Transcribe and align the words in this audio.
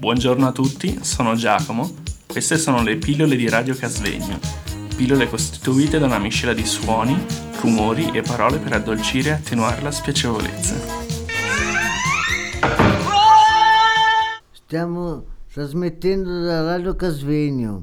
Buongiorno 0.00 0.46
a 0.46 0.52
tutti, 0.52 0.98
sono 1.02 1.34
Giacomo. 1.34 1.96
Queste 2.26 2.56
sono 2.56 2.82
le 2.82 2.96
pillole 2.96 3.36
di 3.36 3.46
Radio 3.50 3.74
Casvegno. 3.74 4.40
Pillole 4.96 5.28
costituite 5.28 5.98
da 5.98 6.06
una 6.06 6.18
miscela 6.18 6.54
di 6.54 6.64
suoni, 6.64 7.14
rumori 7.60 8.10
e 8.14 8.22
parole 8.22 8.56
per 8.56 8.72
addolcire 8.72 9.28
e 9.28 9.32
attenuare 9.32 9.82
la 9.82 9.90
spiacevolezza. 9.90 10.74
Stiamo 14.52 15.22
trasmettendo 15.52 16.44
da 16.44 16.62
Radio 16.62 16.96
Casvegno. 16.96 17.82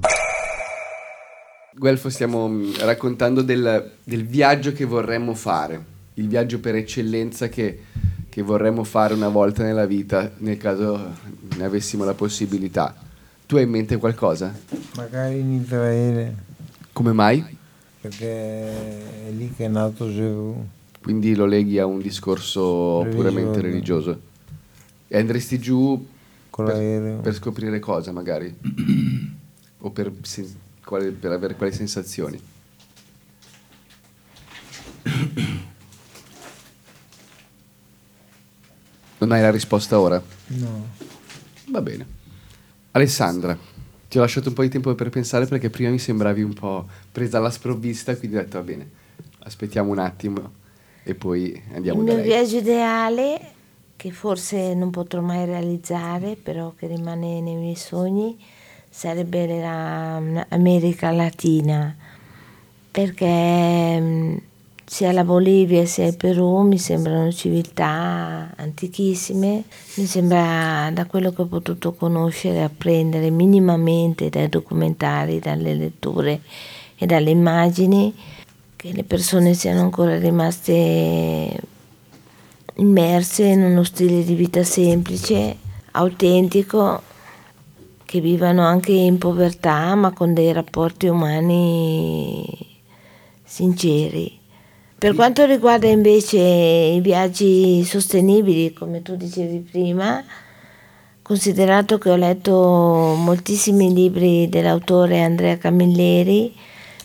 Guelfo 1.72 2.10
stiamo 2.10 2.48
mm, 2.48 2.72
raccontando 2.80 3.42
del, 3.42 3.92
del 4.02 4.26
viaggio 4.26 4.72
che 4.72 4.84
vorremmo 4.84 5.34
fare, 5.34 5.84
il 6.14 6.26
viaggio 6.26 6.58
per 6.58 6.74
eccellenza 6.74 7.48
che, 7.48 7.80
che 8.28 8.42
vorremmo 8.42 8.84
fare 8.84 9.14
una 9.14 9.28
volta 9.28 9.62
nella 9.62 9.86
vita, 9.86 10.30
nel 10.38 10.56
caso 10.58 11.12
ne 11.56 11.64
avessimo 11.64 12.04
la 12.04 12.14
possibilità. 12.14 12.94
Tu 13.46 13.56
hai 13.56 13.62
in 13.64 13.70
mente 13.70 13.96
qualcosa? 13.96 14.54
Magari 14.96 15.38
in 15.40 15.52
Israele, 15.54 16.34
Come 16.92 17.12
mai? 17.12 17.56
perché 18.00 18.26
è 19.26 19.30
lì 19.30 19.52
che 19.54 19.64
è 19.64 19.68
nato 19.68 20.06
Gesù. 20.06 20.54
Quindi 21.00 21.34
lo 21.34 21.46
leghi 21.46 21.78
a 21.78 21.86
un 21.86 22.00
discorso 22.00 23.02
Religioso. 23.02 23.16
puramente 23.30 23.60
religioso. 23.60 24.20
E 25.08 25.18
andresti 25.18 25.58
giù 25.58 26.06
Con 26.50 26.66
per, 26.66 27.16
per 27.22 27.34
scoprire 27.34 27.78
cosa 27.78 28.12
magari? 28.12 28.54
o 29.80 29.90
per, 29.90 30.12
sen- 30.22 30.54
quali- 30.84 31.10
per 31.12 31.32
avere 31.32 31.54
quali 31.54 31.72
sensazioni? 31.72 32.38
Non 39.18 39.32
hai 39.32 39.40
la 39.40 39.50
risposta 39.50 39.98
ora? 39.98 40.22
No. 40.48 40.86
Va 41.66 41.80
bene. 41.82 42.06
Alessandra, 42.92 43.56
ti 44.08 44.16
ho 44.18 44.20
lasciato 44.20 44.48
un 44.48 44.54
po' 44.54 44.62
di 44.62 44.68
tempo 44.68 44.94
per 44.94 45.10
pensare 45.10 45.46
perché 45.46 45.70
prima 45.70 45.90
mi 45.90 45.98
sembravi 45.98 46.42
un 46.42 46.52
po' 46.54 46.86
presa 47.12 47.38
alla 47.38 47.50
sprovvista, 47.50 48.16
quindi 48.16 48.36
ho 48.36 48.40
detto 48.40 48.58
va 48.58 48.64
bene, 48.64 48.88
aspettiamo 49.40 49.90
un 49.90 49.98
attimo 49.98 50.52
e 51.02 51.14
poi 51.14 51.60
andiamo 51.74 52.00
Il 52.00 52.06
da 52.06 52.12
mio 52.14 52.20
lei. 52.22 52.30
viaggio 52.30 52.56
ideale, 52.58 53.40
che 53.96 54.10
forse 54.12 54.74
non 54.74 54.90
potrò 54.90 55.20
mai 55.20 55.44
realizzare, 55.44 56.36
però 56.40 56.72
che 56.76 56.86
rimane 56.86 57.40
nei 57.40 57.56
miei 57.56 57.76
sogni, 57.76 58.38
sarebbe 58.88 59.46
l'America 59.60 61.10
Latina, 61.10 61.94
perché 62.90 64.00
mm, 64.00 64.36
sia 64.88 65.12
la 65.12 65.22
Bolivia 65.22 65.84
sia 65.84 66.06
il 66.06 66.16
Perù 66.16 66.62
mi 66.62 66.78
sembrano 66.78 67.30
civiltà 67.30 68.54
antichissime, 68.56 69.62
mi 69.96 70.06
sembra 70.06 70.90
da 70.94 71.04
quello 71.04 71.30
che 71.30 71.42
ho 71.42 71.46
potuto 71.46 71.92
conoscere, 71.92 72.62
apprendere 72.62 73.28
minimamente 73.28 74.30
dai 74.30 74.48
documentari, 74.48 75.40
dalle 75.40 75.74
letture 75.74 76.40
e 76.96 77.04
dalle 77.04 77.28
immagini, 77.28 78.14
che 78.76 78.92
le 78.92 79.04
persone 79.04 79.52
siano 79.52 79.82
ancora 79.82 80.18
rimaste 80.18 81.60
immerse 82.76 83.44
in 83.44 83.62
uno 83.62 83.82
stile 83.82 84.24
di 84.24 84.34
vita 84.34 84.62
semplice, 84.64 85.54
autentico, 85.92 87.02
che 88.06 88.20
vivano 88.20 88.64
anche 88.64 88.92
in 88.92 89.18
povertà 89.18 89.94
ma 89.94 90.12
con 90.12 90.32
dei 90.32 90.50
rapporti 90.50 91.08
umani 91.08 92.42
sinceri. 93.44 94.37
Per 94.98 95.14
quanto 95.14 95.44
riguarda 95.44 95.86
invece 95.86 96.38
i 96.38 96.98
viaggi 97.00 97.84
sostenibili, 97.84 98.72
come 98.72 99.00
tu 99.00 99.14
dicevi 99.14 99.60
prima, 99.60 100.24
considerato 101.22 101.98
che 101.98 102.10
ho 102.10 102.16
letto 102.16 103.14
moltissimi 103.16 103.94
libri 103.94 104.48
dell'autore 104.48 105.22
Andrea 105.22 105.56
Camilleri, 105.56 106.52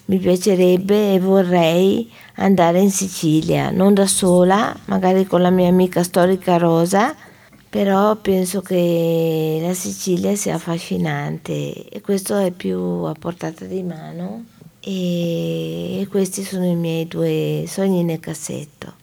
mi 0.06 0.18
piacerebbe 0.18 1.14
e 1.14 1.20
vorrei 1.20 2.12
andare 2.38 2.80
in 2.80 2.90
Sicilia, 2.90 3.70
non 3.70 3.94
da 3.94 4.08
sola, 4.08 4.76
magari 4.86 5.28
con 5.28 5.44
la 5.44 5.52
mia 5.52 5.68
amica 5.68 6.02
storica 6.02 6.58
Rosa, 6.58 7.16
però 7.70 8.16
penso 8.16 8.62
che 8.62 9.60
la 9.62 9.76
Sicilia 9.76 10.36
sia 10.36 10.56
affascinante 10.56 11.88
e 11.90 12.02
questo 12.02 12.40
è 12.40 12.50
più 12.50 12.80
a 12.80 13.14
portata 13.14 13.66
di 13.66 13.84
mano 13.84 14.46
e 14.86 16.06
questi 16.10 16.44
sono 16.44 16.66
i 16.66 16.76
miei 16.76 17.08
due 17.08 17.64
sogni 17.68 18.04
nel 18.04 18.20
cassetto. 18.20 18.96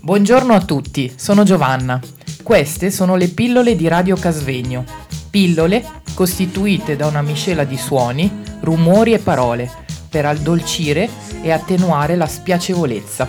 Buongiorno 0.00 0.54
a 0.54 0.64
tutti, 0.64 1.12
sono 1.16 1.44
Giovanna. 1.44 2.00
Queste 2.42 2.90
sono 2.90 3.16
le 3.16 3.28
pillole 3.28 3.74
di 3.76 3.88
Radio 3.88 4.16
Casvegno. 4.16 4.84
Pillole 5.30 5.82
costituite 6.14 6.96
da 6.96 7.06
una 7.06 7.22
miscela 7.22 7.64
di 7.64 7.76
suoni, 7.76 8.42
rumori 8.60 9.14
e 9.14 9.18
parole 9.18 9.70
per 10.08 10.26
addolcire 10.26 11.08
e 11.42 11.50
attenuare 11.50 12.16
la 12.16 12.26
spiacevolezza. 12.26 13.28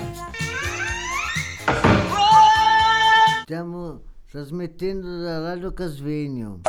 Stiamo 3.43 4.01
trasmettendo 4.29 5.21
da 5.21 5.39
Radio 5.39 5.73
Casvegno. 5.73 6.61